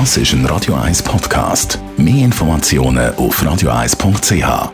Das 0.00 0.16
ist 0.16 0.32
ein 0.32 0.44
Radio 0.46 0.74
1 0.74 1.04
Podcast. 1.04 1.78
Mehr 1.96 2.24
Informationen 2.24 3.14
auf 3.14 3.40
radio1.ch. 3.40 4.72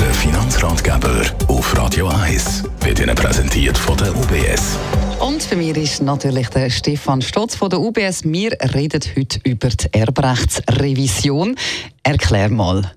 Der 0.00 0.14
Finanzratgeber 0.14 1.26
auf 1.48 1.76
Radio 1.76 2.08
1 2.08 2.64
wird 2.80 3.00
Ihnen 3.00 3.14
präsentiert 3.14 3.76
von 3.76 3.98
der 3.98 4.16
UBS. 4.16 4.78
Und 5.20 5.42
für 5.42 5.56
mich 5.56 5.76
ist 5.76 6.00
natürlich 6.00 6.48
der 6.48 6.70
Stefan 6.70 7.20
Stotz 7.20 7.54
von 7.54 7.68
der 7.68 7.80
UBS. 7.80 8.24
Wir 8.24 8.52
reden 8.74 9.02
heute 9.14 9.38
über 9.44 9.68
die 9.68 9.92
Erbrechtsrevision. 9.92 11.54
Erklär 12.02 12.48
mal. 12.48 12.95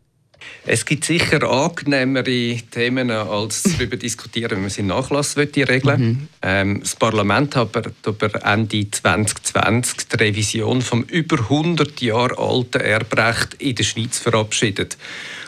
Es 0.66 0.86
gibt 0.86 1.06
sicher 1.06 1.44
angenehmere 1.50 2.58
Themen, 2.72 3.10
als 3.10 3.64
darüber 3.78 3.98
diskutieren, 3.98 4.52
wenn 4.52 4.62
man 4.62 4.70
seinen 4.70 4.88
Nachlass 4.88 5.38
regeln 5.38 6.02
mhm. 6.02 6.28
ähm, 6.42 6.80
Das 6.82 6.96
Parlament 6.96 7.56
hat 7.56 7.76
aber 8.06 8.46
Ende 8.46 8.90
2020 8.90 10.08
die 10.10 10.16
Revision 10.18 10.82
vom 10.82 11.04
über 11.04 11.40
100 11.40 12.02
Jahre 12.02 12.38
alten 12.38 12.82
Erbrecht 12.82 13.56
in 13.60 13.76
der 13.76 13.84
Schweiz 13.84 14.20
verabschiedet. 14.20 14.98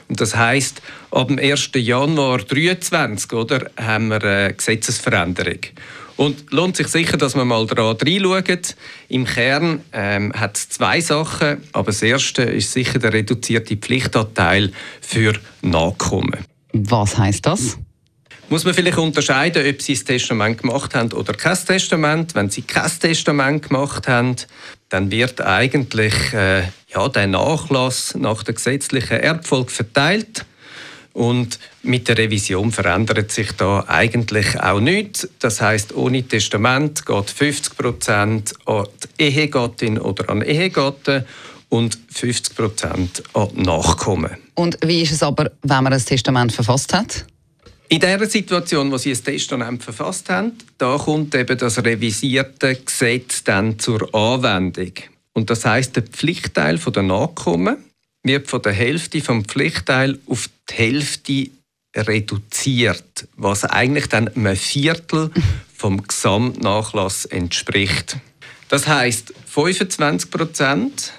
Und 0.07 0.19
das 0.19 0.35
heißt, 0.35 0.81
ab 1.11 1.29
dem 1.29 1.39
1. 1.39 1.71
Januar 1.75 2.39
2023 2.39 3.31
oder, 3.33 3.71
haben 3.77 4.09
wir 4.09 4.23
eine 4.23 4.53
Gesetzesveränderung. 4.53 5.59
Und 6.17 6.51
lohnt 6.51 6.75
sich 6.75 6.87
sicher, 6.87 7.17
dass 7.17 7.35
man 7.35 7.47
mal 7.47 7.65
daran 7.65 7.97
reinschaut. 7.97 8.75
Im 9.07 9.25
Kern 9.25 9.81
ähm, 9.93 10.33
hat 10.33 10.57
es 10.57 10.69
zwei 10.69 11.01
Sachen, 11.01 11.63
aber 11.73 11.87
das 11.87 12.01
erste 12.01 12.43
ist 12.43 12.73
sicher 12.73 12.99
der 12.99 13.13
reduzierte 13.13 13.75
Pflichtanteil 13.77 14.71
für 15.01 15.33
Nachkommen. 15.61 16.45
Was 16.73 17.17
heißt 17.17 17.45
das? 17.45 17.77
Muss 18.49 18.65
man 18.65 18.73
vielleicht 18.73 18.97
unterscheiden, 18.97 19.65
ob 19.65 19.81
Sie 19.81 19.93
das 19.93 20.03
Testament 20.03 20.61
gemacht 20.61 20.93
haben 20.93 21.13
oder 21.13 21.33
kein 21.33 21.57
Testament. 21.57 22.35
Wenn 22.35 22.49
Sie 22.49 22.63
kein 22.63 22.91
Testament 22.99 23.69
gemacht 23.69 24.09
haben, 24.09 24.35
dann 24.89 25.09
wird 25.09 25.39
eigentlich 25.39 26.33
äh, 26.33 26.63
ja, 26.93 27.07
der 27.07 27.27
Nachlass 27.27 28.13
nach 28.15 28.43
der 28.43 28.55
gesetzlichen 28.55 29.21
Erbfolge 29.21 29.71
verteilt. 29.71 30.45
Und 31.13 31.59
mit 31.83 32.07
der 32.07 32.17
Revision 32.17 32.71
verändert 32.71 33.31
sich 33.31 33.51
da 33.53 33.83
eigentlich 33.87 34.59
auch 34.59 34.79
nichts. 34.79 35.27
Das 35.39 35.59
heißt, 35.59 35.93
ohne 35.93 36.23
Testament 36.23 37.05
geht 37.05 37.29
50 37.29 37.77
Prozent 37.77 38.53
an 38.65 38.87
die 39.19 39.23
Ehegattin 39.23 39.99
oder 39.99 40.29
an 40.29 40.41
Ehegatten 40.41 41.25
und 41.69 41.97
50 42.09 42.55
Prozent 42.55 43.23
an 43.33 43.49
die 43.55 43.61
Nachkommen. 43.63 44.37
Und 44.55 44.77
wie 44.85 45.01
ist 45.01 45.11
es 45.11 45.23
aber, 45.23 45.51
wenn 45.61 45.83
man 45.83 45.93
ein 45.93 46.05
Testament 46.05 46.51
verfasst 46.51 46.93
hat? 46.93 47.25
In 47.89 47.99
der 47.99 48.25
Situation, 48.25 48.89
wo 48.89 48.97
Sie 48.97 49.11
ein 49.11 49.21
Testament 49.21 49.83
verfasst 49.83 50.29
haben, 50.29 50.53
da 50.77 50.97
kommt 50.97 51.35
eben 51.35 51.57
das 51.57 51.83
revisierte 51.83 52.75
Gesetz 52.75 53.43
dann 53.43 53.79
zur 53.79 54.15
Anwendung. 54.15 54.93
Und 55.33 55.49
das 55.49 55.65
heißt, 55.65 55.95
der 55.97 56.03
Pflichtteil 56.03 56.77
der 56.77 57.03
Nachkommen 57.03 57.77
wird 58.23 58.47
von 58.47 58.61
der 58.61 58.73
Hälfte 58.73 59.21
vom 59.21 59.45
Pflichtteil 59.45 60.19
auf 60.27 60.49
die 60.69 60.73
Hälfte 60.73 61.49
reduziert, 61.95 63.27
was 63.35 63.65
eigentlich 63.65 64.07
dann 64.07 64.27
einem 64.29 64.55
Viertel 64.55 65.31
vom 65.75 66.03
Gesamtnachlass 66.03 67.25
entspricht. 67.25 68.17
Das 68.69 68.87
heißt, 68.87 69.33
25 69.47 70.31
Prozent 70.31 71.13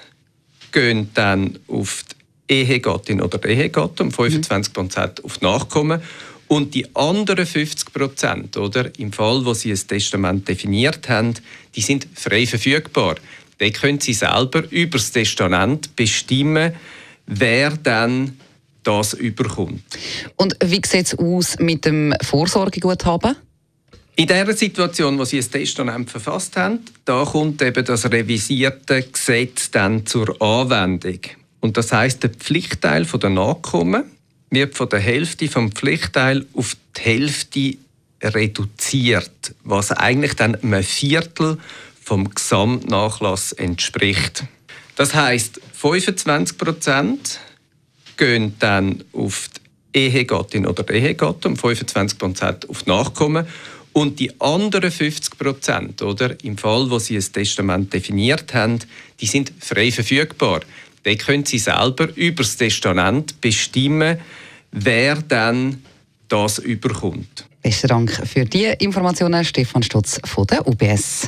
gehen 0.71 1.11
dann 1.13 1.59
auf 1.67 2.03
die 2.49 2.53
Ehegattin 2.55 3.21
oder 3.21 3.43
Ehegatten 3.47 4.07
und 4.07 4.11
25 4.11 4.73
Prozent 4.73 5.23
auf 5.23 5.37
die 5.37 5.45
Nachkommen. 5.45 6.01
Und 6.47 6.75
die 6.75 6.95
anderen 6.95 7.45
50 7.45 7.93
Prozent, 7.93 8.57
oder, 8.57 8.91
im 8.99 9.13
Fall, 9.13 9.45
wo 9.45 9.53
Sie 9.53 9.71
ein 9.71 9.87
Testament 9.87 10.47
definiert 10.47 11.09
haben, 11.09 11.33
die 11.73 11.81
sind 11.81 12.07
frei 12.13 12.45
verfügbar. 12.45 13.15
Dann 13.57 13.73
können 13.73 13.99
Sie 13.99 14.13
selber 14.13 14.63
über 14.71 14.97
das 14.97 15.11
Testament 15.11 15.95
bestimmen, 15.95 16.73
wer 17.25 17.71
dann 17.71 18.39
das 18.83 19.13
überkommt. 19.13 19.83
Und 20.35 20.55
wie 20.63 20.81
sieht 20.85 21.07
es 21.07 21.17
aus 21.17 21.57
mit 21.59 21.85
dem 21.85 22.13
Vorsorgeguthaben? 22.21 23.35
In 24.15 24.27
der 24.27 24.55
Situation, 24.55 25.17
wo 25.17 25.25
Sie 25.25 25.39
ein 25.39 25.51
Testament 25.51 26.09
verfasst 26.09 26.55
haben, 26.55 26.79
da 27.03 27.25
kommt 27.25 27.61
eben 27.63 27.83
das 27.83 28.05
revisierte 28.11 29.01
Gesetz 29.01 29.71
dann 29.71 30.05
zur 30.05 30.39
Anwendung. 30.39 31.19
Und 31.61 31.77
das 31.77 31.91
heißt, 31.91 32.21
der 32.21 32.29
Pflichtteil 32.29 33.05
der 33.05 33.29
Nachkommen 33.29 34.03
wird 34.51 34.75
von 34.75 34.89
der 34.89 34.99
Hälfte 34.99 35.47
vom 35.47 35.71
Pflichtteil 35.71 36.45
auf 36.53 36.77
die 36.95 37.01
Hälfte 37.01 37.77
reduziert, 38.21 39.55
was 39.63 39.91
eigentlich 39.91 40.35
dann 40.35 40.55
einem 40.55 40.83
Viertel 40.83 41.57
vom 42.03 42.29
Gesamtnachlass 42.29 43.53
entspricht. 43.53 44.43
Das 44.95 45.13
heißt, 45.13 45.59
25 45.73 46.57
Prozent 46.57 47.39
gehen 48.17 48.55
dann 48.59 49.03
auf 49.13 49.49
die 49.93 49.99
Ehegattin 49.99 50.67
oder 50.67 50.87
Ehegatten 50.89 51.51
und 51.51 51.57
25 51.57 52.17
Prozent 52.17 52.69
auf 52.69 52.83
die 52.83 52.89
Nachkommen. 52.89 53.47
Und 53.93 54.19
die 54.19 54.39
anderen 54.41 54.89
50 54.89 55.37
Prozent, 55.37 56.01
oder, 56.01 56.35
im 56.43 56.57
Fall, 56.57 56.89
wo 56.89 56.97
Sie 56.97 57.15
ein 57.15 57.25
Testament 57.31 57.93
definiert 57.93 58.51
haben, 58.53 58.79
die 59.19 59.27
sind 59.27 59.53
frei 59.59 59.91
verfügbar. 59.91 60.61
Dann 61.03 61.17
können 61.17 61.45
Sie 61.45 61.59
selber 61.59 62.09
über 62.15 62.41
das 62.41 62.57
Testament 62.57 63.39
bestimmen, 63.39 64.19
wer 64.71 65.21
dann 65.21 65.83
das 66.27 66.57
überkommt. 66.57 67.45
Besten 67.61 67.87
Dank 67.87 68.11
für 68.27 68.45
die 68.45 68.65
Informationen, 68.79 69.45
Stefan 69.45 69.83
Stutz 69.83 70.19
von 70.25 70.47
der 70.47 70.67
UBS. 70.67 71.27